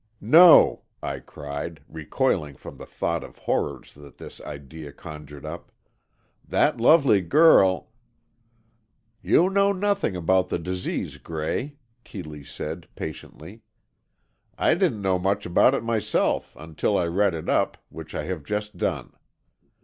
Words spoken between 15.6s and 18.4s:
it myself, until I read it up, which I